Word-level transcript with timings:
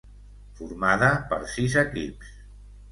Formada 0.61 1.11
per 1.35 1.41
sis 1.59 1.79
equips: 1.87 2.37